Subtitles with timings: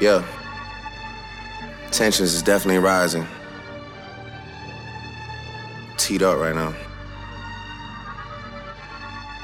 [0.00, 0.24] Yeah.
[1.90, 3.26] Tensions is definitely rising.
[5.98, 6.74] Teed up right now.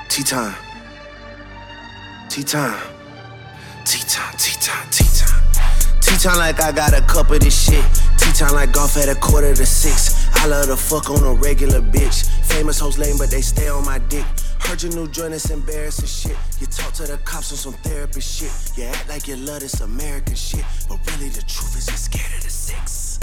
[0.09, 0.55] Tea time.
[2.31, 2.81] Tea time.
[3.85, 6.01] Tea time, tea time, tea time.
[6.01, 7.85] Tea time like I got a cup of this shit.
[8.19, 10.27] Tea time like golf at a quarter to six.
[10.37, 12.27] I love to fuck on a regular bitch.
[12.47, 14.25] Famous hoes lame, but they stay on my dick.
[14.65, 16.39] Heard your new joint is embarrassing shit.
[16.61, 18.53] You talk to the cops on some therapy shit.
[18.77, 20.65] You act like you love this American shit.
[20.89, 23.19] But really the truth is you're scared of the six.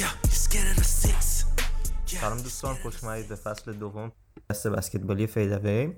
[0.00, 1.44] Yeah, you're scared of the six.
[2.06, 4.12] سلام دوستان خوش به فصل دوم
[4.50, 5.92] دست بسکتبالی فیدوی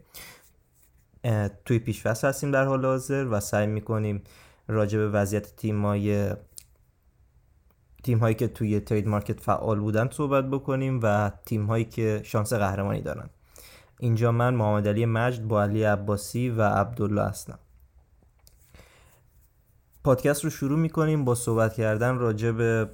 [1.64, 4.22] توی پیشفصل هستیم در حال حاضر و سعی می‌کنیم
[4.68, 6.34] راجع به وضعیت تیمای
[8.04, 12.52] تیم هایی که توی ترید مارکت فعال بودن صحبت بکنیم و تیم هایی که شانس
[12.52, 13.30] قهرمانی دارن
[14.00, 17.58] اینجا من محمد علی مجد با علی عباسی و عبدالله هستم.
[20.04, 22.88] پادکست رو شروع می‌کنیم با صحبت کردن راجع به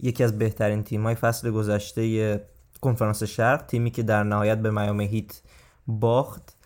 [0.00, 2.40] یکی از بهترین تیم های فصل گذشته
[2.80, 5.40] کنفرانس شرق تیمی که در نهایت به میامی هیت
[5.86, 6.56] باخت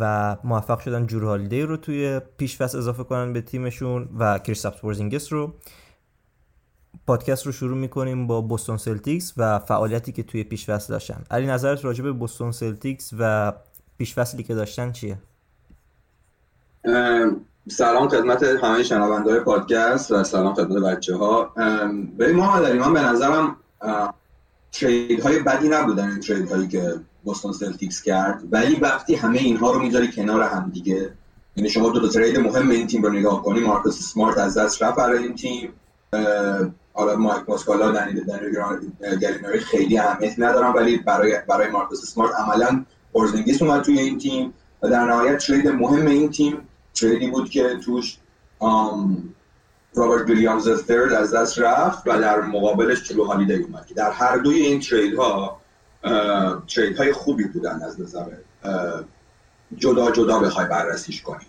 [0.00, 4.80] و موفق شدن جرو هالیدی رو توی پیش فصل اضافه کنن به تیمشون و کریستاپس
[4.80, 5.54] پورزینگیس رو.
[7.06, 11.24] پادکست رو شروع می‌کنیم با بوستون سلتیکس و فعالیتی که توی پیش فصل داشتن.
[11.30, 13.52] علی نظرت راجع به بوستون سلتیکس و
[13.98, 15.18] پیش فصلی که داشتن چیه؟
[17.68, 21.52] سلام خدمت همه شنونده پادکست و سلام خدمت بچه ها
[22.18, 23.56] به محمد علی من به نظرم
[24.72, 29.72] trade های بدی نبودن این trade هایی که بوستون سلتیکس کرد ولی وقتی همه اینها
[29.72, 31.12] رو می‌ذاری کنار هم دیگه
[31.56, 34.82] یعنی شما دو تا trade مهم این تیم رو نگاه کنی مارکوس سمارت از دست
[34.82, 35.72] رفت برای این تیم.
[36.94, 38.20] حالا مایک موسکالا دنی
[39.22, 44.54] گلیناری خیلی اهمیتی ندارم ولی برای برای مارکوس سمارت عملا اورزینگیس اومد توی این تیم
[44.82, 48.18] و در نهایت ترید مهم این تیم تریدی بود که توش
[49.94, 54.36] رابرت ویلیامز ثرد از دست رفت و در مقابلش چلو هالیدی اومد که در هر
[54.36, 55.60] دوی این ترید ها
[56.74, 58.26] ترید های خوبی بودن از نظر
[59.76, 61.44] جدا جدا بخوای بررسیش کنی.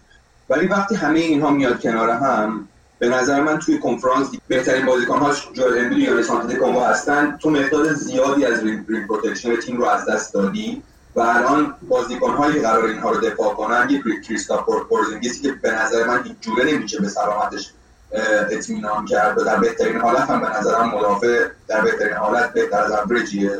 [0.49, 2.67] ولی وقتی همه اینها میاد کنار هم
[2.99, 7.37] به نظر من توی کنفرانس بهترین بازیکن‌هاش جوئل امبید یانیس آنتتو هستن.
[7.41, 10.83] تو مقدار زیادی از rim protection تیم رو از دست دادی
[11.15, 16.23] و الان بازیکن‌هایی قراره اینها رو دفاع کنن یک کریستاپس پورزینگیسی که به نظر من
[16.23, 17.71] هیچ جوره نمیشه به سلامتش
[18.51, 22.91] اطمینان کرد و در بهترین حالت هم به نظرم مدافع در بهترین حالت بهتر از
[22.91, 23.59] اوریجیه.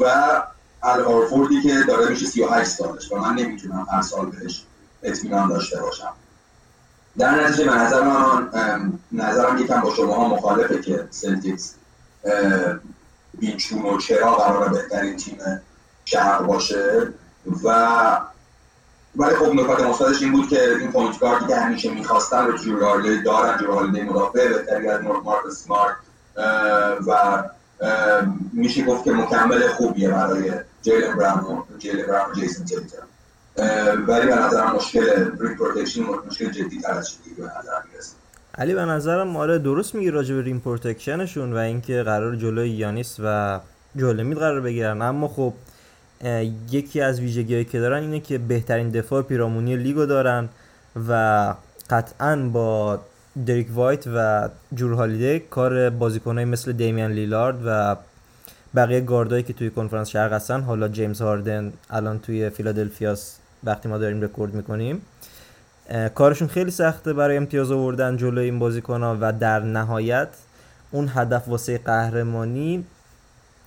[0.00, 0.42] و
[0.82, 4.64] ال هورفوردی که داره میشه 38 سالش و من نمی‌تونم هر سال بهش
[5.02, 6.12] اطمینان داشته باشم.
[7.18, 11.74] در نتیجه به نظر من نظرم یکم با شما ها مخالفه که سلتیکس
[13.38, 15.38] بیچون و چرا قراره بهترین تیم
[16.04, 17.12] شرق باشه.
[17.64, 18.20] و
[19.16, 22.58] ولی خب نکات مثبتش این بود که این point guard ی که همیشه می‌خواستن رو
[22.58, 25.96] جرو رو دارن جرو مدافع بهتری از مارک سمارت
[27.06, 27.42] و
[28.52, 32.98] میشه گفت که مکمل خوبیه برای جیلن براون جیلن براون و جیسن تیتوم
[33.56, 35.00] ولی به نظرم مشکل
[35.40, 38.12] rim protection مشکل جدی تر از به نظرم می‌رسه.
[38.58, 42.70] علی به نظرم آره درست میگی راجع به rim protection شون و اینکه قراره جلوی
[42.70, 43.60] یانیس و
[43.96, 45.02] جولمید قرار بگیرن.
[45.02, 45.52] اما خب
[46.70, 50.48] یکی از ویژگیهایی که دارن اینه که بهترین دفاع پیرامونی لیگو دارن
[51.08, 51.54] و
[51.90, 53.00] قطعا با
[53.46, 57.96] دریک وایت و جرو هالیدی کار بازیکنایی مثل دیمیان لیلارد و
[58.74, 63.98] بقیه گاردایی که توی کنفرانس شرق هستن حالا جیمز هاردن الان توی فیلادلفیاس وقتی ما
[63.98, 65.02] داریم رکورد می‌کنیم.
[66.14, 70.28] کارشون خیلی سخته برای امتیاز آوردن جلوی این بازیکنها و در نهایت
[70.90, 72.84] اون هدف واسه قهرمانی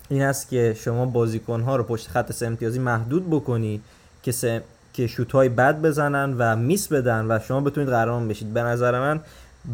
[0.09, 3.81] این است که شما بازیکنها رو پشت خط سه امتیازی محدود بکنی
[4.23, 4.61] که سه...
[4.93, 8.53] که شوت های بد بزنن و miss بدن و شما بتونید قهرمان بشید.
[8.53, 9.19] به نظر من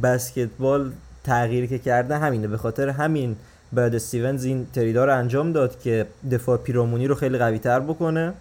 [0.04, 0.92] بسکتبال
[1.24, 2.48] تغییری که کرده همینه.
[2.48, 3.36] به خاطر همین
[3.74, 8.34] بعد استیونز این تریدا رو انجام داد که دفاع پیرامونی رو خیلی قوی تر بکنه.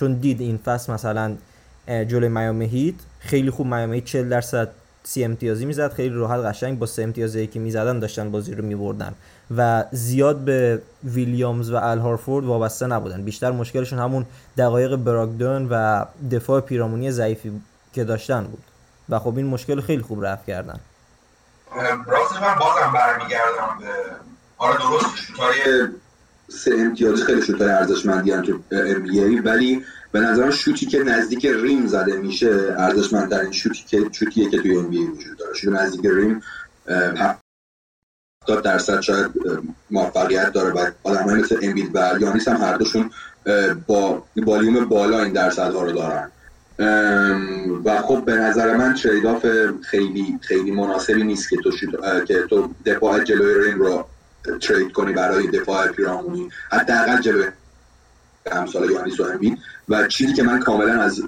[0.00, 1.36] چون دید این فصل مثلا
[1.86, 4.68] جلوی میامی هیت خیلی خوب میامی هیت 40 درصد
[5.04, 9.14] سی امتیازی می‌زد خیلی راحت قشنگ با سه امتیازی که می‌زدن داشتن بازی رو میبردن
[9.56, 13.22] و زیاد به ویلیامز و الهارفورد وابسته نبودن.
[13.22, 14.26] بیشتر مشکلشون همون
[14.58, 17.60] دقایق براگدون و دفاع پیرامونی ضعیفی
[17.92, 18.62] که داشتن بود
[19.08, 20.80] و خب این مشکل خیلی خوب رفت کردن.
[22.06, 23.86] راستش من بازم برمیگردم به
[24.58, 25.88] آره درست شوتای
[26.50, 31.86] سه امتیازی خیلی شوتای ارزشمندی هم که ام ولی به نظر شوتی که نزدیک ریم
[31.86, 35.54] زده میشه ارزشمندترین شوتی که شوتیه که توی ام وجود داره.
[35.54, 36.42] شوت نزدیک ریم
[36.86, 39.30] 70 درصد شاید
[39.90, 40.70] موفقیت داره.
[40.70, 43.10] و آدمای مثل امبید و یانیس هم هر دوشون
[43.86, 46.30] با والیوم بالا این درصدها رو دارن.
[47.84, 49.46] و خب به نظر من تریداف
[49.82, 51.70] خیلی خیلی مناسبی نیست که تو
[52.26, 54.06] که تو دفاع جلوی رین رو
[54.60, 57.46] ترید کنی برای دفاع پیرامونی حداقل جلوی
[58.52, 59.58] امثال یانیس و امین
[59.88, 61.22] و چیزی که من کاملا از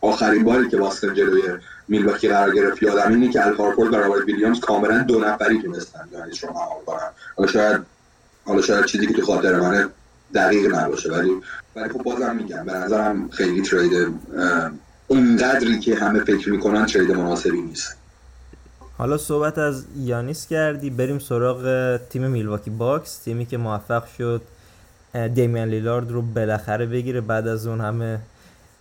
[0.00, 1.42] آخرین باری که واستن جلوی
[1.88, 6.44] میلواکی قرار گرفت یادم اینه که الکارپورت و رابرت ویلیامز کاملا دو نفری تونستن یانیس
[6.44, 7.10] رو مهار کنن.
[7.36, 7.80] حالا شاید
[8.44, 9.88] حالا شاید چیزی که تو خاطر منه
[10.34, 11.30] دقیق نباشه ولی
[11.76, 14.14] ولی خب بازم میگم به نظرم خیلی trade
[15.06, 18.01] اونقدری که همه فکر می‌کنن trade مناسبی نیست.
[19.02, 24.42] حالا صحبت از یانیس کردی بریم سراغ تیم میلواکی باکس تیمی که موفق شد
[25.34, 28.18] دیمیان لیلارد رو بالاخره بگیره بعد از اون همه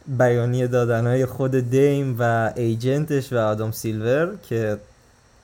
[0.07, 4.77] بیانیه دادنهای خود دیم و agent ش و آدم سیلور که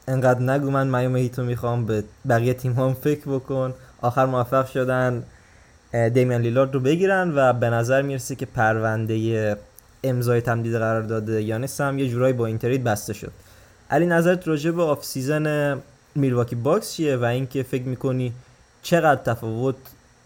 [0.08, 3.74] انقدر نگو من میامی هیتو می‌خوام به بقیه تیم هم فکر بکن.
[4.02, 5.24] آخر موفق شدن
[6.14, 9.58] دیمیان لیلارد رو بگیرن و به نظر می‌رسه که پرونده
[10.04, 13.32] امضای تمدید قرارداد یانیس هم یه جورایی با این trade بسته شد.
[13.92, 15.78] علی نظرت راجع به offseason
[16.16, 18.34] میلواکی باکس چیه و اینکه فکر می‌کنی
[18.82, 19.76] چقدر تفاوت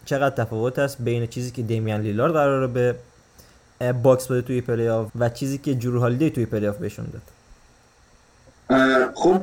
[0.04, 2.94] چقدر تفاوت است بین چیزی که دیمیان لیلارد قراره به
[3.92, 7.22] باکس بده توی پلی آف و چیزی که جرو هالیدی توی پلی آف بهشون داد؟
[9.14, 9.42] خب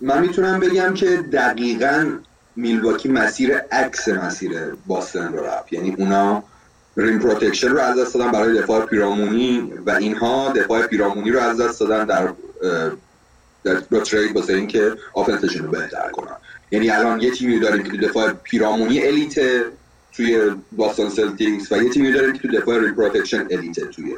[0.00, 2.18] من می‌تونم بگم که دقیقا
[2.56, 4.52] میلواکی مسیر عکس مسیر
[4.86, 5.72] باستن رو رفت.
[5.72, 6.42] یعنی اونا
[6.96, 11.60] rim protection رو از دست دادن برای دفاع پیرامونی و اینها دفاع پیرامونی رو از
[11.60, 12.32] دست دادن در
[13.64, 16.36] در trade واسه اینکه offense شون رو بهتر کنن.
[16.70, 19.34] یعنی الان یه تیمی داریم که تو دفاع پیرامونی elite
[20.12, 20.40] توی
[20.72, 24.14] باستون سلتیکس و یه تیمی داریم که تو دفاع rim protection elite توی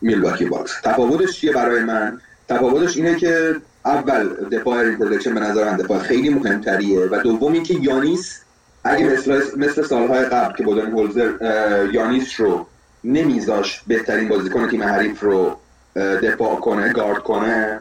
[0.00, 0.72] میلواکی باکس.
[0.84, 5.98] تفاوتش چیه برای من؟ تفاوتش اینه که اول دفاع rim protection به نظر من دفاع
[5.98, 8.40] خیلی مهمتریه و دوم اینکه یانیس
[8.84, 11.32] اگه مثل مثل سالهای قبل که بودنهولزر
[11.92, 12.66] یانیس رو
[13.04, 15.56] نمیذاش بهترین بازیکن تیم حریف رو
[15.96, 17.80] دفاع کنه گارد کنه.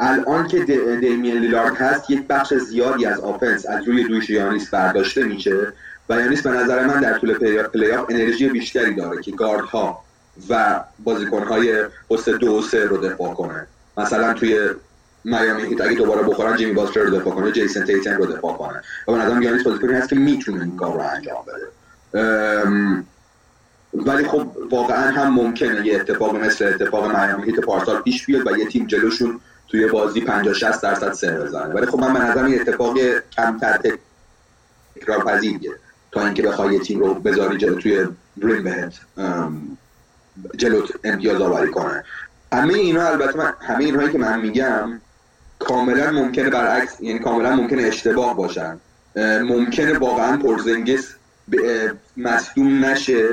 [0.00, 0.58] الان که
[1.00, 5.72] دیمیان لیلارد هست یک بخش زیادی از offense از روی دوش یانیس برداشته میشه
[6.08, 10.04] و یانیس به نظر من در طول پلی آف انرژی بیشتری داره که گارد ها
[10.48, 13.66] و بازیکن های پست دو و سه رو دفاع کنه.
[13.96, 14.68] مثلا توی
[15.24, 18.82] میامی هیت اگه دوباره بخورن جیمی باتلر رو دفاع کنه جیسن تیتوم رو دفاع کنه.
[19.08, 21.66] و به نظرم یانیس بازیکنی هست که می‌تونه این کار رو انجام بده.
[23.94, 28.58] ولی خب واقعا هم ممکنه یه اتفاق مثل اتفاق میامی هیت پارسال پیش بیاد و
[28.58, 31.74] یه تیم جلوشون توی بازی 50 60 درصد سه بزنه.
[31.74, 32.98] ولی خب من به نظرم این اتفاق
[33.36, 33.98] کمتر
[34.96, 35.40] تکرار
[36.12, 38.06] تا اینکه بخوای یه تیم رو بذاری جلو توی
[38.36, 38.92] بریم بهت
[40.56, 42.04] جلوت امتیاز آوری کنه.
[42.52, 45.00] همه اینا البته من همه اینهایی که من میگم
[45.58, 48.80] کاملا ممکنه برعکس یعنی کاملا ممکنه اشتباه باشن.
[49.42, 51.14] ممکنه واقعا پرزنگس
[52.16, 53.28] مصدوم نشه.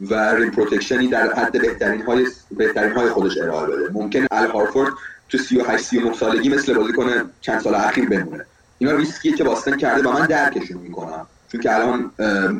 [0.00, 3.92] و ریم پروتکشنی در حد بهترین های بهترین های خودش ارائه بده.
[3.92, 4.92] ممکنه ال هارفورد
[5.28, 8.46] تو 38 39 سالگی مثل بازی کنه چند سال اخیر بمونه.
[8.78, 11.26] اینا ریسکیه که باستن کرده و من درکشون می‌کنم.
[11.52, 12.10] چون که الان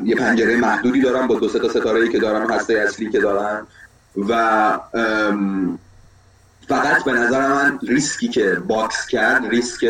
[0.05, 3.67] یه پنجره محدودی دارم با دو سه تا ستاره که دارم هسته اصلی که دارم
[4.29, 4.79] و
[6.67, 9.85] فقط به نظر من ریسکی که باکس کرد ریسک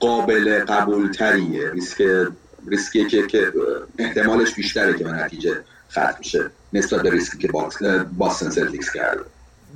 [0.00, 2.02] قابل قبول تریه ریسک
[2.68, 3.52] ریسکی که, که
[3.98, 5.56] احتمالش بیشتره که به نتیجه
[5.90, 7.76] ختم میشه نسبت به ریسکی که باکس
[8.18, 9.20] باستن سلتیکس کرده.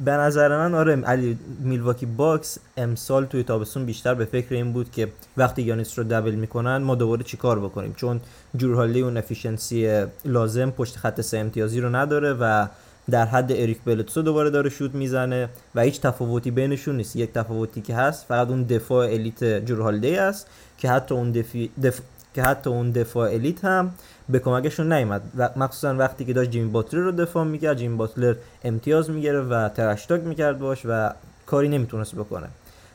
[0.04, 4.90] به نظر من آره علی میلواکی باکس امسال توی تابستون بیشتر به فکر این بود
[4.90, 8.20] که وقتی یانیس رو double می‌کنن ما دوباره چیکار بکنیم؟ چون
[8.56, 12.66] جرو هالیدی اون efficiency لازم پشت خط سه امتیازی رو نداره و
[13.10, 17.16] در حد اریک بلدسو دوباره داره شوت می‌زنه و هیچ تفاوتی بینشون نیست.
[17.16, 20.46] یک تفاوتی که هست فقط اون دفاع elite جرو هالیدی است
[20.78, 21.70] که حتی اون دفی...
[21.82, 22.00] دف...
[22.36, 23.94] که حتی اون دفاع الیت هم
[24.28, 25.22] به کمکشون نیومد.
[25.36, 29.68] و مخصوصا وقتی که داشت جیمی باتلر رو دفاع می‌کرد جیمی باتلر امتیاز می‌گیره و
[29.68, 31.10] ترشتاک می‌کرد باش و
[31.46, 32.48] کاری نمی‌تونست بکنه.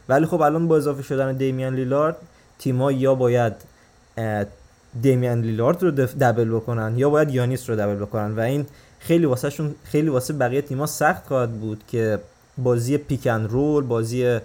[0.09, 2.15] ولی خب الان با اضافه شدن دیمیان لیلارد
[2.59, 3.53] تیما یا باید
[5.01, 8.35] دیمیان لیلارد رو دبل بکنن یا باید یانیس رو دبل بکنن.
[8.35, 8.65] و این
[8.99, 12.19] خیلی واسه شون خیلی واسه بقیه تیما سخت خواهد بود که
[12.57, 14.39] بازی پیکن رول بازی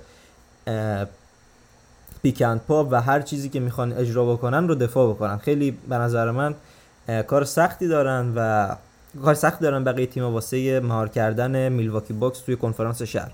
[2.27, 5.37] pick and pop و هر چیزی که می‌خوان اجرا بکنن رو دفاع بکنن.
[5.37, 6.55] خیلی به نظر من
[7.27, 8.69] کار سختی دارن و
[9.25, 13.33] کار سختی دارن بقیه تیم‌ها واسه مهار کردن میلواکی باکس توی کنفرانس شرق.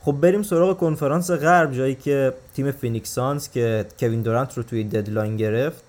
[0.00, 4.84] خب بریم سراغ کنفرانس غرب جایی که تیم فینیکس سانز که کوین دورانت رو توی
[4.84, 5.82] deadline گرفت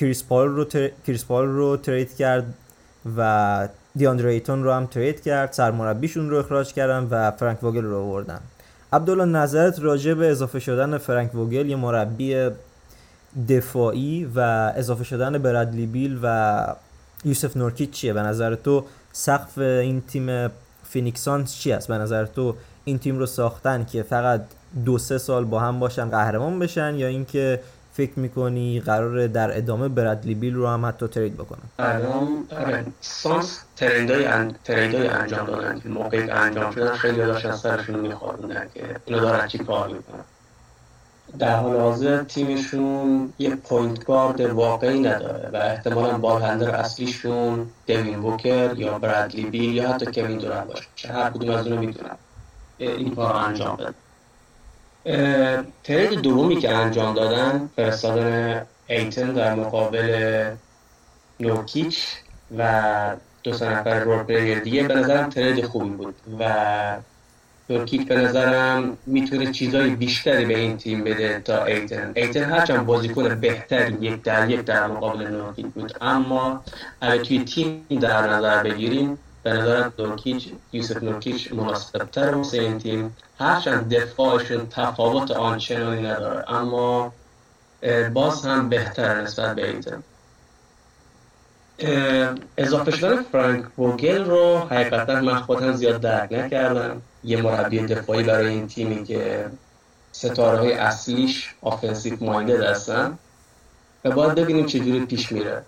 [0.00, 0.90] کریس پال رو, تر...
[1.06, 2.54] کریس پال رو trade کرد
[3.16, 7.98] و دیاندره ایتون رو هم ترید کرد سرمربیشون رو اخراج کردن و فرانک وگل رو
[7.98, 8.40] آوردن.
[8.94, 12.50] عبدالله نظرت راجع به اضافه شدن فرانک وگل یه مربی
[13.48, 14.40] دفاعی و
[14.76, 16.66] اضافه شدن برادلی بیل و
[17.24, 20.50] یوسف نورکیچ چیه؟ به نظر تو سقف این تیم
[20.84, 24.40] فینیکس سانز چی است؟ به نظر تو این تیم رو ساختن که فقط
[24.84, 27.60] دو سه سال با هم باشن قهرمان بشن یا اینکه
[27.96, 33.60] فکر می‌کنی قرار در ادامه برادلی بیل رو هم حتی trade بکنن الان آره سانس
[33.76, 34.56] trade ای ان...
[34.68, 35.80] انجام دادن.
[35.80, 40.24] که موقعی که انجام شدن خیلیا داشتن سرشونو می‌خاروندن که اینا دارن چی کار می‌کنن.
[41.38, 48.20] در حال حاضر تیمشون یه point guard واقعی نداره و احتمالا ball handler اصلیشون دوین
[48.20, 51.12] بوکر یا برادلی بیل یا حتی کوین دورنت باشه.
[51.12, 52.16] هر کدوم از اونو می‌تونن
[52.78, 53.94] این کار انجام بدن.
[55.84, 60.50] trade دومی که انجام دادن فرستادن ایتن در مقابل
[61.40, 62.06] نورکیچ
[62.58, 66.54] و دو سه نفر role دیگه به نظرم trade خوبی بود و
[67.70, 73.40] نورکیچ به نظرم می‌تونه چیزای بیشتری به این تیم بده تا ایتن ایتن هرچند بازیکن
[73.40, 75.92] بهتری یک در یک در مقابل نورکیچ بود.
[76.00, 76.64] اما
[77.00, 83.16] اگه توی تیم در نظر بگیریم به نظرم نورکیچ یوسف نورکیچ مناسبتر واسه این تیم؟
[83.38, 87.12] هرچند دفاعشون تفاوت آنچنانی نداره اما
[88.12, 90.02] باز هم بهتر نسبت به ایتن
[92.56, 97.02] اضافه شدن فرانک وگل رو حقیقتا من خودم زیاد درک نکردم.
[97.24, 99.50] یه مربی دفاعی برای این تیمی که
[100.12, 103.18] ستاره های اصلیش offensive minded هستن.
[104.04, 105.62] و باید ببینیم چجوری پیش میره.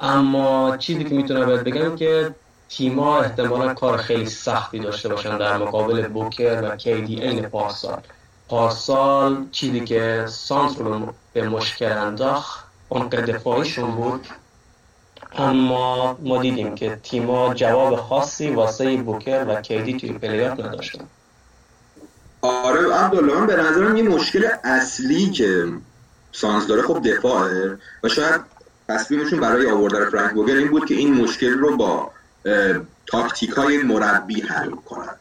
[0.00, 2.34] اما چیزی که می‌تونم باید بگم که
[2.76, 8.00] تیما احتمالا کار خیلی سختی داشته باشن در مقابل بوکر و کیدی این پارسال.
[8.48, 9.46] پارسال.
[9.52, 14.26] چیزی که سانس رو به مشکل انداخت اون دفاعیشون بود
[15.34, 21.04] اما ما دیدیم که تیما جواب خاصی واسه بوکر و کیدی توی پلیات نداشتن.
[22.42, 25.68] آره عبدالله من به نظرم یه مشکل اصلی که
[26.32, 28.40] سانس داره خب دفاعه و شاید
[28.88, 32.10] تصمیمشون برای آوردن فرانک بوگر این بود که این مشکل رو با
[33.06, 35.14] تاکتیک های مربی حل کنن.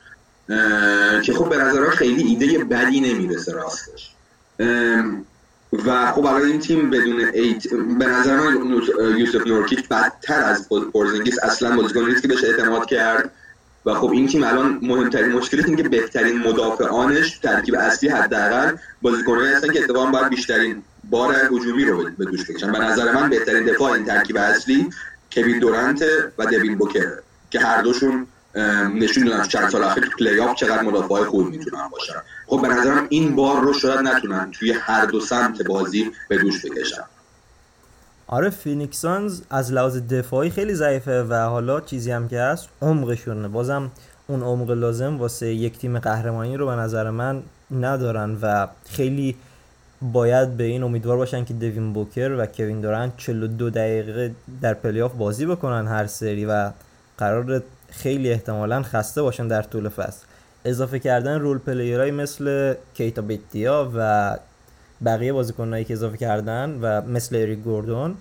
[1.22, 4.12] که خب به نظرم خیلی ایده بدی نمی‌رسه راستش.
[5.86, 7.68] و خب برای این تیم بدون ایتن
[8.00, 8.78] به نظر من
[9.18, 13.32] یوسف نورکیچ بدتر از پورزینگیس اصلا بازیکن نیست که بهش اعتماد کرد.
[13.86, 19.54] و خب این تیم الان مهمترین مشکلش اینه که بهترین مدافعانش ترکیب اصلی حداقل بازیکنایی
[19.54, 22.72] هستن که اتفاقا باید بیشترین بار هجومی رو به دوش بکشن.
[22.72, 24.90] به نظر من بهترین دفاع این ترکیب اصلی
[25.34, 26.04] کوین دورنت
[26.38, 27.12] و دوین بوکر
[27.50, 28.28] که هر دوشون
[28.96, 32.14] نشون دادن چند سال اخیر تو پلی آف چقدر مدافع خوب می‌تونن باشن.
[32.48, 36.66] خب به نظرم این بار رو شاید نتونن توی هر دو سمت بازی به دوش
[36.66, 37.04] بکشن.
[38.28, 43.48] آره فینیکس سانز از لحاظ دفاعی خیلی ضعیفه و حالا چیزی هم که هست عمقشونه.
[43.48, 43.92] بازم
[44.28, 47.44] اون عمق لازم واسه یک تیم قهرمانی رو به نظر من
[47.80, 49.36] ندارن و خیلی
[50.02, 54.32] باید به این امیدوار باشن که دوین بوکر و کوین دورنت 42 دقیقه
[54.62, 56.72] در پلی آف بازی بکنن هر سری و
[57.18, 60.26] قرار خیلی احتمالا خسته باشن در طول فصل.
[60.66, 64.38] اضافه کردن role player های مثل کیتا بیتس‌دیاپ و
[65.06, 68.16] بقیه بازیکنایی که اضافه کردن و مثل اریک گوردون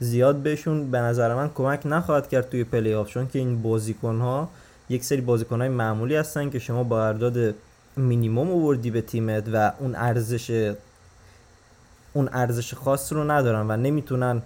[0.00, 4.20] زیاد بهشون به نظر من کمک نخواهد کرد توی پلی آف چون که این بازیکن
[4.20, 4.48] ها
[4.88, 7.54] یک سری بازیکن های معمولی هستن که شما با قرارداد
[7.96, 10.74] مینیموم آوردی به تیمت و اون ارزش
[12.14, 14.42] اون ارزش خاص رو ندارن و نمی‌تونن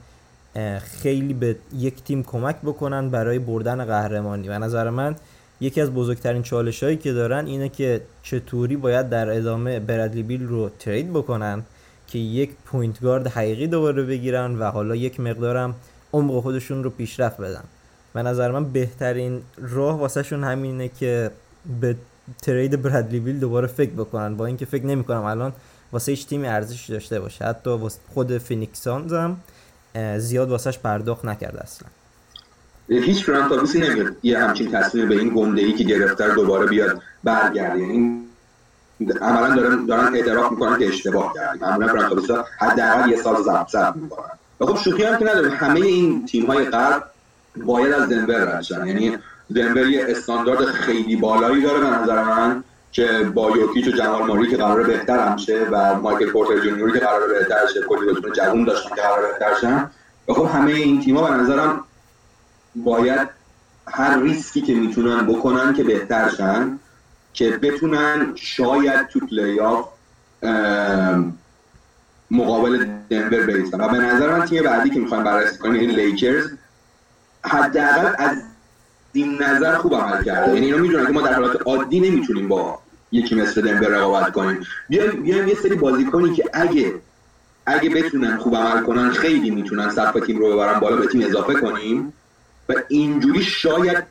[0.81, 4.49] خیلی به یک تیم کمک بکنن برای بردن قهرمانی.
[4.49, 5.17] و نظر من
[5.61, 10.47] یکی از بزرگترین چالش هایی که دارن اینه که چطوری باید در ادامه برادلی بیل
[10.47, 11.63] رو ترید بکنن
[12.07, 15.75] که یک پوینت گارد حقیقی دوباره بگیرن و حالا یک مقدارم
[16.13, 17.65] عمق خودشون رو پیشرفت بدن.
[18.15, 21.31] به نظر من بهترین راه واسه شون همینه که
[21.81, 21.97] به
[22.43, 24.37] ترید برادلی بیل دوباره فکر بکنن.
[24.37, 25.53] با اینکه فکر نمی‌کنم الان
[25.93, 27.45] واسه هیچ تیمی ارزش داشته باشه.
[27.45, 27.79] حتی
[28.15, 29.37] خود فینیکس سانز هم
[30.19, 31.89] زیاد واسهش پرداخت نکرده اصلا.
[32.89, 36.67] هیچ front office ی نمیاد یه همچین تصمیم به این گنده ای که گرفته دوباره
[36.67, 37.83] بیاد برگرده.
[37.83, 38.29] این
[39.21, 43.43] عملا دارن دارن اعتراف می‌کنن که اشتباه کردیم معمولا front office ی حداقل یه سال
[43.43, 44.31] ضبط ثبت می‌کنن.
[44.61, 47.05] و خب شوخی هم که نداره همه این تیم های غرب
[47.57, 49.19] باید از دنور رد یعنی
[49.55, 52.65] دنور یه استاندارد خیلی بالایی داره به نظر من.
[52.93, 56.99] که با یوکیچ و جمال ماری که قرار بهتر شه و مایکل پورتر جونیوری که
[56.99, 59.91] قرار بهتر شه کلی بازیکن جوون داشتن که قرار بهتر شن.
[60.29, 61.85] و خب همه این تیم‌ها به نظرم
[62.77, 63.29] باید
[63.89, 66.79] هر ریسکی که می‌تونن بکنن که بهتر شن
[67.33, 69.89] که بتونن شاید تو پلی آف
[72.31, 76.51] مقابل دنور بایستن و به نظر من تیم بعدی که می‌خوایم بررسی کنیم این لیکرز
[77.45, 78.37] حداقل از
[79.13, 80.55] این نظر خوب عمل کرده.
[80.55, 82.79] یعنی اینا می‌دونن که ما در حالات عادی نمی‌تونیم با
[83.13, 84.61] یکی مثل دنور رقابت کنیم.
[84.89, 86.95] بیایم بیایم یه سری بازیکنی که اگه
[87.67, 91.55] اگه بتونن خوب عمل کنن خیلی می‌تونن سقف تیم رو ببرن بالا به تیم اضافه
[91.55, 92.13] کنیم
[92.69, 94.05] و اینجوری شاید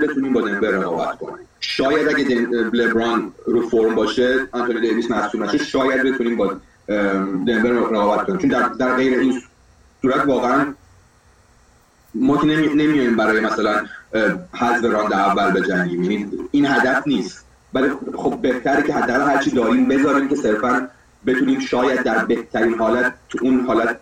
[0.00, 1.46] بتونیم با دنور رقابت کنیم.
[1.60, 2.34] شاید اگه
[2.72, 6.56] لبران رو فرم باشه آنتونی دیویس مصدوم نشه شاید بتونیم با
[7.46, 8.38] دنور رقابت کنیم.
[8.38, 9.42] چون در, در غیر این
[10.02, 10.74] صورت واقعا
[12.20, 13.84] ما که نمیایم برای مثلا
[14.52, 16.02] حذف راند اول بجنگیم.
[16.02, 17.44] یعنی این هدف نیست.
[17.74, 20.88] ولی خب بهتره که حداقل هرچی داریم بذاریم که صرفا
[21.26, 23.96] بتونیم شاید در بهترین حالت تو اون حالت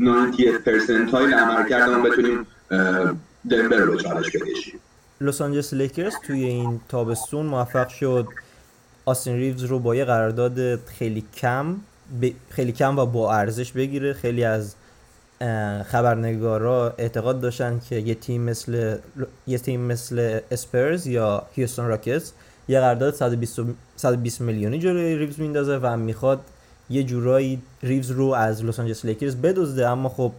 [0.00, 2.46] 90 percentile عمل کردن بتونیم
[3.50, 4.80] دنور رو چالش بکشیم.
[5.20, 8.28] لس آنجلس لیکرز توی این تابستون موفق شد.
[9.04, 11.76] آستین ریوز رو با یه قرارداد خیلی کم
[12.50, 14.12] خیلی کم و با ارزش بگیره.
[14.12, 14.74] خیلی از
[15.86, 18.96] خبرنگارا اعتقاد داشتن که یه تیم مثل
[19.46, 22.32] یه تیم مثل اسپرز یا هیوستون راکتس
[22.68, 23.60] یه قرارداد 120
[23.96, 26.40] 120 میلیونی جلوی ریوز میندازه و می‌خواد
[26.90, 29.88] یه جورایی ریوز رو از لس آنجلس لیکرز بدزده.
[29.88, 30.32] اما خب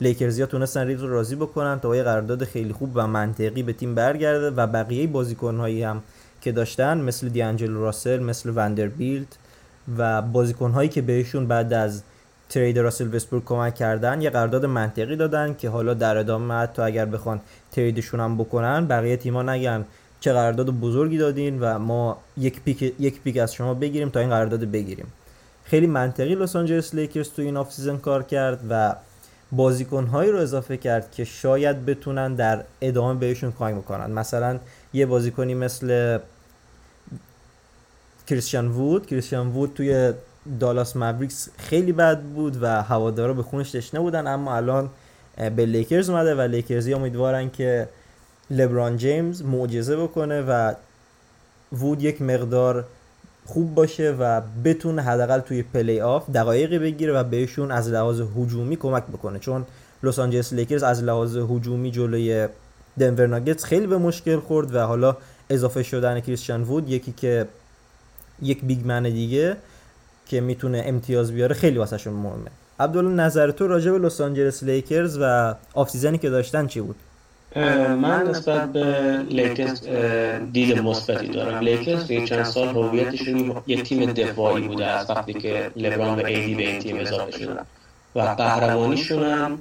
[0.00, 3.94] لیکرزیا تونستن ریوز رو راضی بکنن تا یه قرارداد خیلی خوب و منطقی به تیم
[3.94, 6.02] برگرده و بقیه بازیکنهایی هم
[6.40, 9.38] که داشتن مثل دیانجل راسل مثل وندربیلت
[9.98, 12.02] و بازیکنهایی که بهشون بعد از
[12.50, 17.04] trade راسل وستبروک کمک کردن یه قرارداد منطقی دادن که حالا در ادامه حتی اگر
[17.04, 17.40] بخوان
[17.72, 19.84] trade شون هم بکنن بقیه تیما نگن.
[20.20, 24.28] چه قرارداد بزرگی دادین و ما یک pick یک pick از شما بگیریم تا این
[24.28, 25.06] قرارداد بگیریم.
[25.64, 28.94] خیلی منطقی لس آنجلس لیکرز تو این offseason کار کرد و
[29.52, 34.10] بازیکنهایی رو اضافه کرد که شاید بتونن در ادامه بهشون کمک بکنن.
[34.10, 34.58] مثلا
[34.92, 36.18] یه بازیکنی مثل
[38.26, 39.06] کریستیان وود.
[39.06, 40.12] کریستیان وود توی
[40.60, 44.90] دالاس مبریکس خیلی بد بود و هوادارا به خونش تشنه بودن اما الان
[45.56, 47.88] به لیکرز اومده و لیکرزی امیدوارن که
[48.50, 50.74] لبران جیمز معجزه بکنه و
[51.72, 52.84] وود یک مقدار
[53.46, 58.76] خوب باشه و بتونه حداقل توی پلی آف دقایقی بگیره و بهشون از لحاظ هجومی
[58.76, 59.38] کمک بکنه.
[59.38, 59.66] چون
[60.02, 62.48] لس آنجلس لیکرز از لحاظ هجومی جلوی
[62.98, 65.16] دنور ناگتس خیلی به مشکل خورد و حالا
[65.50, 67.46] اضافه شدن کریستیان وود یکی که
[68.42, 69.56] یک big man دیگه
[70.30, 72.50] که می‌تونه امتیاز بیاره خیلی واسهشون مهمه.
[72.80, 76.96] عبدالله نظر تو راجع به لس آنجلس لیکرز و offseason ی که داشتن چی بود؟
[77.56, 79.82] من نسبت به لیکرز
[80.52, 81.58] دید مثبتی دارم.
[81.58, 86.54] لیکرز توی چند سال هویتشون یه تیم دفاعی بوده از وقتی که لبران و ایدی
[86.54, 87.66] به این تیم اضافه شدن.
[88.14, 89.58] و قهرمانیشون هم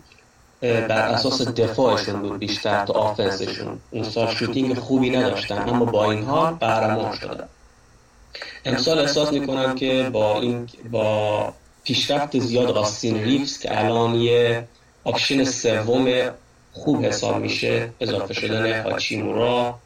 [0.62, 6.12] بر اساس دفاعشون بود بیشتر تا offense شون اون سال shooting خوبی نداشتن اما با
[6.12, 7.48] این حال قهرمان شدن.
[8.66, 14.68] امسال احساس می‌کنم که با این با پیشرفت زیاد آستین ریفز که الان یه
[15.04, 16.32] option سوم
[16.74, 17.90] خوب حساب میشه.
[18.00, 19.80] اضافه شدن هاچیمورا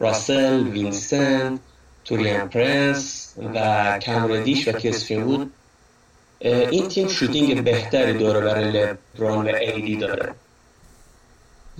[0.00, 1.60] راسل وینسنت
[2.04, 5.52] توریان پرنس و کم ردیش و کریستین وود
[6.40, 10.34] این تیم shooting بهتری داره برای لبران و ایدی داره.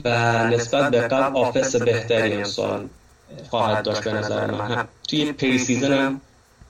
[0.04, 2.88] و نسبت به قبل offense بهتری امسال.
[3.50, 4.88] خواهد داشت به نظر من.
[5.08, 6.20] توی preseason هم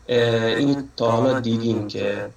[0.08, 2.30] این تا حالا دیدیم که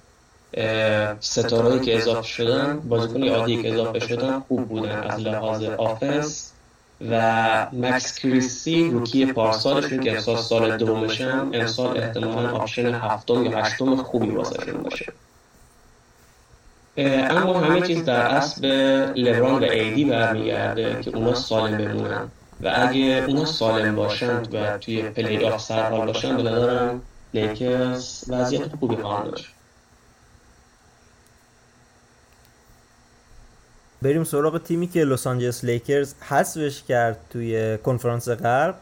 [1.20, 6.50] ستارهایی که اضافه شدن بازیکن عادی که اضافه شدن خوب بودن از لحاظ offense
[7.10, 13.96] و مکس کریستی rookie پارسالشون که امسال سال دومشه امسال احتمالا option هفتم یا هشتم
[13.96, 15.12] خوبی واسهشون باشه.
[16.96, 22.32] اما همه چیز در اصل به لبران و ایدی برمیگرده که اونا سالم بمونن.
[22.60, 27.02] و اگه اونا سالم باشن و توی پلی آف سرحال باشن به نظرم
[27.34, 29.50] لیکرز وضعیت خوبی خواهند داشت.
[34.02, 38.74] بریم سراغ تیمی که لس آنجلس لیکرز حذفش کرد توی کنفرانس غرب.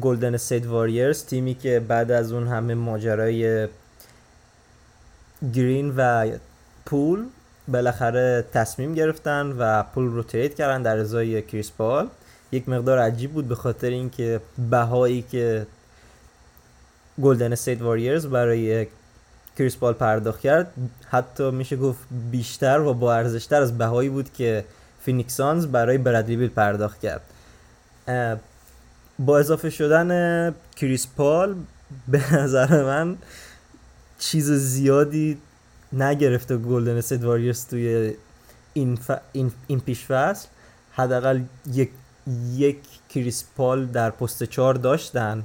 [0.00, 3.68] گلدن استیت واریرز تیمی که بعد از اون همه ماجرای
[5.54, 6.30] گرین و
[6.86, 7.24] پول
[7.68, 12.08] بالاخره تصمیم گرفتن و پول رو trade کردن در ازای کریس پال.
[12.52, 15.66] یک مقدار عجیب بود به خاطر اینکه بهایی که
[17.22, 18.86] گلدن استیت واریرز برای
[19.58, 20.72] کریس پال پرداخت کرد
[21.10, 24.64] حتی میشه گفت بیشتر و با ارزشتر از بهایی بود که
[25.00, 27.22] فینیکس سانز برای برادلی بیل پرداخت کرد.
[29.18, 31.56] با اضافه شدن کریس پال
[32.08, 33.16] به نظر من
[34.18, 35.38] چیز زیادی
[35.92, 38.14] نگرفته گلدن استیت واریرز توی
[38.72, 39.10] این, ف...
[39.32, 40.48] این, این پیش فصل
[40.92, 41.40] حداقل
[41.72, 41.90] یک
[42.54, 45.44] یک کریس پال در پست چهار داشتن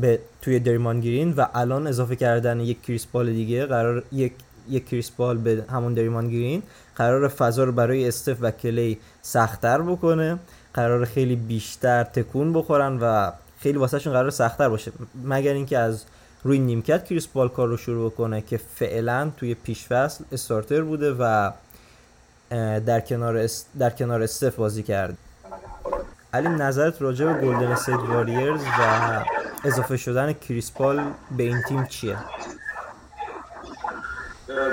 [0.00, 4.32] به توی دریمان گرین و الان اضافه کردن یک کریس پال دیگه قرار یک
[4.68, 6.62] یک کریس پال به همون دریمان گرین
[6.96, 10.38] قرار فضا رو برای استف و کلی سختتر بکنه
[10.74, 14.92] قرار خیلی بیشتر تکون بخورن و خیلی واسهشون قرار سختتر باشه.
[15.24, 16.04] مگر اینکه از
[16.44, 21.50] روی نیمکت کریس پال کار رو شروع کنه که فعلا توی پیشفصل starter بوده و
[22.86, 23.48] در کنار
[23.78, 25.16] در کنار استف بازی کرد.
[26.32, 29.24] علی نظرت راجع به گلدن استیت واریرز و
[29.64, 32.16] اضافه شدن کریس پال به این تیم چیه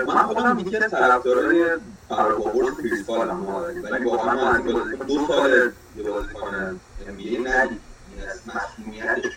[0.07, 1.65] من خودم یکی از طرفدارای
[2.77, 3.45] کریس پالم
[3.91, 4.63] ولی واقعا از
[5.07, 7.79] دو سال بازیکن ان بی ای ندیدیم
[8.29, 9.31] از مسئولیتش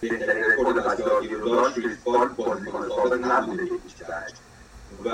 [0.00, 4.30] که بهترین رکورد دستیاری رو داشت کریس پال بازیکن ثابت نبوده بیشترش
[5.04, 5.10] و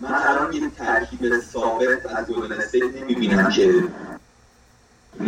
[0.00, 3.84] من الان یه ترکیب ثابت از گلدن استیت نمی‌بینم که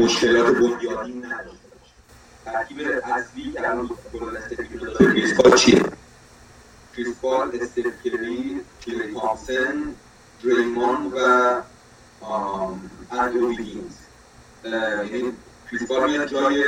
[0.05, 1.95] مشکلات بنیادی نداشته باشه
[2.45, 3.91] ترکیب اصلی که الان
[4.99, 5.83] کریس پال چیه
[8.85, 9.95] کلی تامسن
[10.45, 11.63] دریمون و
[13.11, 13.95] اندرو ویگینز.
[14.65, 15.33] یعنی
[15.71, 16.65] کریس پال میاد جای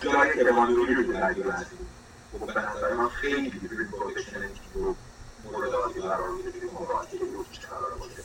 [0.00, 1.78] جای کوان لونی رو در دیو هستیم
[2.32, 2.58] خب
[2.98, 4.94] من خیلی روی پروفشن تیم رو
[5.52, 6.58] مورد آزی قرار میده که
[7.10, 8.22] که رو قرار باشه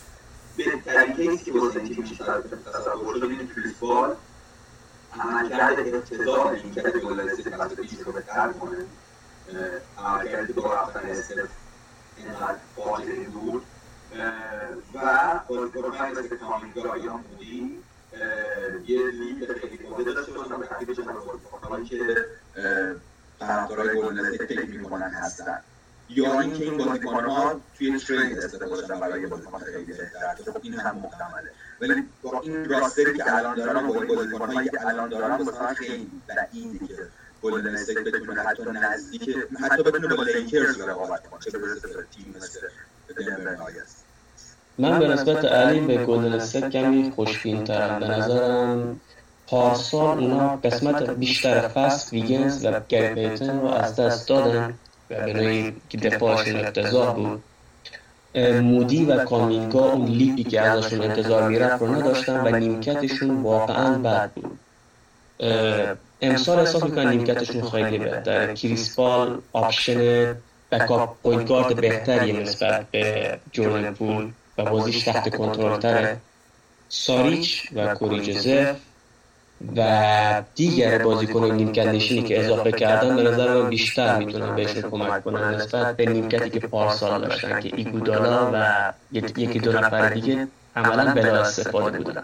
[0.58, 2.16] بهترین کیسی که واسه تیم میشه
[2.74, 4.16] تصور شده کریس پال
[5.14, 6.84] عملکرد اقتضا این که
[7.32, 8.78] استیت وقت پیش رو بهتر کنه
[9.98, 11.50] عملکردی با رفتن استف
[12.18, 13.64] اینقدر فاجعه بود.
[14.94, 17.84] و بازیکنهای مثل کامینگا یا مودی
[18.88, 22.26] یه لیگ خیلی گنده داشته باشن به ترتیب چند بازیکنهایی که
[23.40, 25.60] طرفدارای استیت فکر می‌کنن هستن.
[26.10, 30.52] یا اینکه این بازیکنها توی trade استفاده باشن برای بازیکن خیلی بهتر.
[30.52, 31.52] خب این هم محتمله.
[31.82, 35.74] ولی با این roster ی که الان دارن با این بازیکنهایی که الان دارن مثلا
[35.74, 36.94] خیلی بعیده که
[37.42, 42.36] گلدن استیت بتونه حتی نزدیک حتی بتونه با لیکرز رقابت کنه چه برسه به تیم
[42.38, 42.60] مثل
[43.18, 43.96] دنور ناگتس
[44.78, 49.02] من به نسبت علی به گلدن استیت کمی خوشبین ترم به نظرم
[49.48, 54.74] پارسال اونا قسمت بیشتر فصل ویگنز و گری پیتن رو از دست دادن.
[55.10, 57.44] و نوعی که دفاعشون افتضاح بود.
[58.62, 63.98] مودی و کامینگا اون leap ی که ازشون انتظار می‌رفت رو نداشتن و نیمکتشون واقعا
[63.98, 64.60] بد بود.
[66.22, 68.54] امسال احساس می‌کنن نیمکتشون خیلی بهتره.
[68.54, 70.36] کریس پال option
[70.72, 76.18] backup point بهتری نسبت به جوردن پول و بازیش تحت کنترل تره
[76.90, 78.76] ساریچ و کوری جوزف
[79.76, 85.24] و دیگر بازیکن نیمکت نشینی که اضافه کردن به نظر من بیشتر می‌تونن بهشون کمک
[85.24, 91.14] کنن نسبت به نیمکتی که پارسال داشتن که ایگودالا و یکی دو نفر دیگه عملا
[91.14, 92.24] بلا استفاده بودن.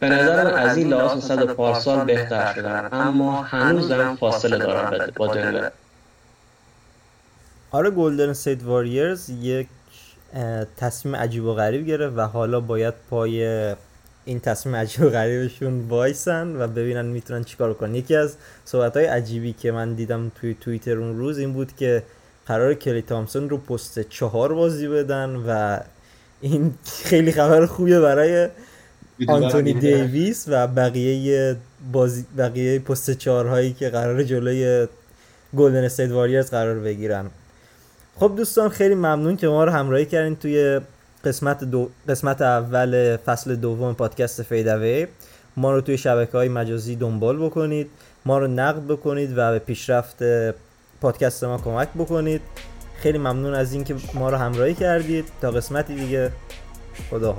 [0.00, 2.88] به نظر من از این لحاظ نسبت به پارسال بهتر شدن.
[2.92, 5.70] اما هنوز هم فاصله دارن با دنور
[7.70, 9.68] آره گلدن استیت واریرز یک
[10.76, 13.74] تصمیم عجیب و غریب گرفت و حالا باید پای
[14.28, 17.94] این تصمیم عجیب و غریبشون وایسن و ببینن می‌تونن چیکار کنن.
[17.94, 22.02] یکی از صحبت های عجیبی که من دیدم توی توییتر اون روز این بود که
[22.46, 25.80] قرار کلی تامسون رو پست چهار بازی بدن و
[26.40, 28.48] این خیلی خبر خوبیه برای
[29.28, 31.56] آنتونی دیویس و بقیه
[31.92, 34.86] بازی بقیه پست چهارهایی که قرار جلوی
[35.56, 37.30] گلدن استیت واریرز قرار بگیرن.
[38.16, 40.80] خب دوستان خیلی ممنون که ما رو همراهی کردین توی
[41.24, 45.06] قسمت دو قسمت اول فصل دوم پادکست فیدوی
[45.56, 47.90] ما رو توی شبکه های مجازی دنبال بکنید
[48.26, 50.22] ما رو نقد بکنید و به پیشرفت
[51.00, 52.40] پادکست ما کمک بکنید.
[52.96, 55.24] خیلی ممنون از اینکه ما رو همراهی کردید.
[55.40, 56.32] تا قسمتی دیگه
[57.10, 57.36] خدا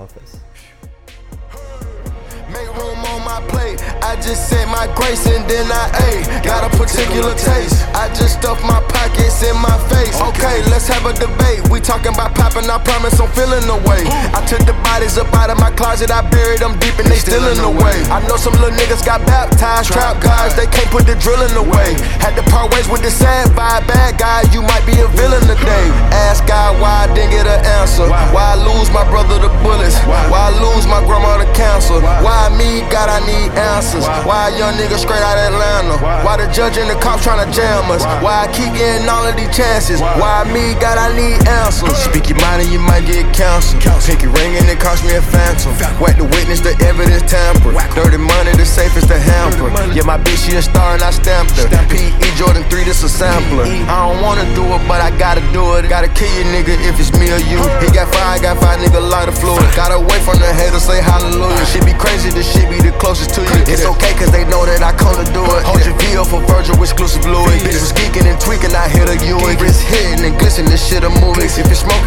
[4.30, 6.46] just said my grace and then I ate.
[6.46, 7.82] Got a particular taste.
[7.98, 10.14] I just stuffed my pockets in my face.
[10.22, 11.66] Okay, let's have a debate.
[11.74, 14.06] We talking about popping, I promise I'm feeling the way.
[14.06, 17.18] I took the bodies up out of my closet, I buried them deep and they
[17.18, 17.98] still in the way.
[18.14, 21.98] I know some little niggas got baptized, trap guys, they can't put the drilling away.
[22.22, 25.42] Had to part ways with the sad vibe, bad guy, you might be a villain
[25.50, 25.86] today.
[26.30, 28.06] Ask God why I didn't get an answer.
[28.30, 29.98] Why I lose my brother to bullets?
[30.06, 31.98] Why I lose my grandma to cancer?
[32.22, 34.06] Why me, God, I need answers?
[34.26, 35.98] Why a young nigga straight out Atlanta?
[36.26, 38.04] Why the judge and the cops trying to jam us?
[38.24, 40.02] Why I keep getting all of these chances?
[40.02, 41.98] Why me, God, I need answers.
[42.00, 43.84] Speak your mind and you might get counseled.
[44.08, 45.76] Pinky ring and it cost me a phantom.
[46.00, 47.76] Whack the witness, the evidence tamper.
[47.92, 49.68] Dirty money, the safest the hamper.
[49.92, 51.68] Yeah, my bitch, she a star and I stamped her.
[51.92, 52.28] P.E.
[52.40, 53.66] Jordan 3, this a sampler.
[53.66, 55.90] I don't wanna do it, but I gotta do it.
[55.90, 57.60] Gotta kill you, nigga, if it's me or you.
[57.84, 59.66] He got five, got five, nigga, light of fluid.
[59.76, 61.66] Got away from the haters, say hallelujah.
[61.66, 63.60] Shit be crazy, this shit be the closest to you.
[63.68, 65.62] It's okay, cause they know that I come to do it.
[65.68, 67.60] Hold your VO for Virgil, exclusive Louis.
[67.60, 69.60] Bitch was geeking and tweaking, I hit a Ewing.
[69.60, 71.52] Wrist hitting and glistening, this shit a movie.
[71.52, 71.99] If you're smoking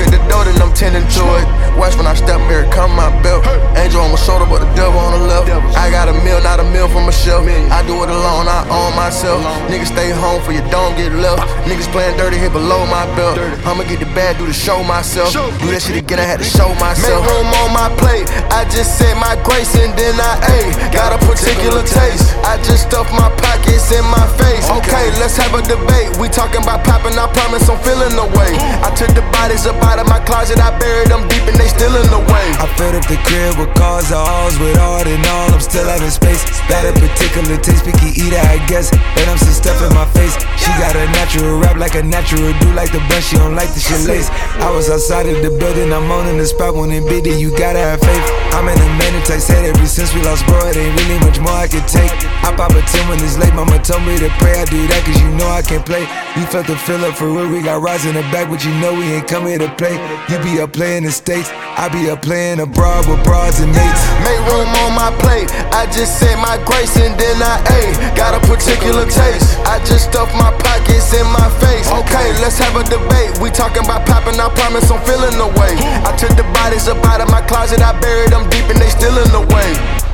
[8.06, 9.42] do it alone, I own myself.
[9.70, 11.42] Niggas stay home for you don't get left.
[11.66, 13.38] Niggas playing dirty here below my belt.
[13.66, 15.32] I'ma get the bad, do the show myself.
[15.32, 17.22] Do that shit again, I had to show myself.
[17.22, 18.26] Make room on my plate.
[18.50, 20.74] I just said my grace and then I ate.
[20.90, 22.34] Got a particular taste.
[22.42, 24.66] I just stuffed my pockets in my face.
[24.82, 26.10] Okay, let's have a debate.
[26.18, 28.50] We talking about popping, I promise I'm feeling the way.
[28.82, 31.68] I took the bodies up out of my closet, I buried them deep and they
[31.68, 32.46] still in the way.
[32.58, 35.54] I filled up the crib with cars, the halls with all and all.
[35.54, 36.42] I'm still having space.
[36.66, 38.90] Got a particular taste, picky eater, I guess.
[38.90, 40.34] But I'm some stuff in my face.
[40.56, 43.72] She got a natural rap like a natural do like the bun, she don't like
[43.74, 44.28] the shit lace.
[44.62, 47.02] I was outside of the building, I'm on in the spot when it
[47.38, 48.26] you gotta have faith.
[48.54, 51.52] I'm in the mandatory said ever since we lost bro, it ain't really much more
[51.52, 52.10] I can take.
[52.46, 54.54] I pop a 10 when it's late, mama told me to pray.
[54.60, 56.06] I do that cause you know I can't play.
[56.38, 58.72] You felt the fill up for real, we got rise in the back, but you
[58.78, 59.98] know we ain't come here to play.
[60.30, 64.02] You be up playing the States, I be up playing abroad with bras and mates.
[64.22, 65.50] Make room on my plate.
[65.74, 67.81] I just said my grace and then I ate.
[68.14, 69.58] Got a particular taste.
[69.66, 71.90] I just stuffed my pockets in my face.
[71.90, 73.38] Okay, let's have a debate.
[73.42, 75.74] We talking about popping, I promise I'm feeling the way.
[76.06, 78.90] I took the bodies up out of my closet, I buried them deep and they
[78.90, 80.11] still in the way.